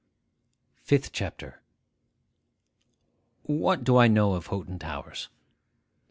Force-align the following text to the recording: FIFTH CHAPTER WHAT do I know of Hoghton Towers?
FIFTH 0.81 1.11
CHAPTER 1.11 1.61
WHAT 3.43 3.83
do 3.83 3.97
I 3.97 4.07
know 4.07 4.33
of 4.33 4.47
Hoghton 4.47 4.79
Towers? 4.79 5.29